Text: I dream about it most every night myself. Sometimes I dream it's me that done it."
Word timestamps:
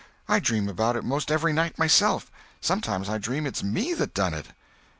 I 0.27 0.39
dream 0.39 0.67
about 0.67 0.95
it 0.95 1.03
most 1.03 1.29
every 1.29 1.53
night 1.53 1.77
myself. 1.77 2.31
Sometimes 2.59 3.07
I 3.07 3.19
dream 3.19 3.45
it's 3.45 3.61
me 3.61 3.93
that 3.93 4.15
done 4.15 4.33
it." 4.33 4.47